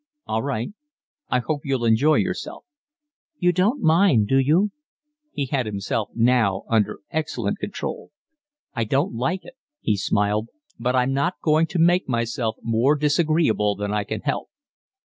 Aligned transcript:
"All 0.25 0.41
right. 0.41 0.69
I 1.29 1.37
hope 1.45 1.61
you'll 1.63 1.85
enjoy 1.85 2.15
yourself." 2.15 2.65
"You 3.37 3.51
don't 3.51 3.83
mind, 3.83 4.27
do 4.27 4.39
you?" 4.39 4.71
He 5.31 5.45
had 5.45 5.67
himself 5.67 6.09
now 6.15 6.63
under 6.69 7.01
excellent 7.11 7.59
control. 7.59 8.09
"I 8.73 8.83
don't 8.83 9.13
like 9.13 9.45
it," 9.45 9.57
he 9.79 9.95
smiled, 9.95 10.47
"but 10.79 10.95
I'm 10.95 11.13
not 11.13 11.35
going 11.43 11.67
to 11.67 11.77
make 11.77 12.09
myself 12.09 12.55
more 12.63 12.95
disagreeable 12.95 13.75
than 13.75 13.93
I 13.93 14.03
can 14.03 14.21
help." 14.21 14.49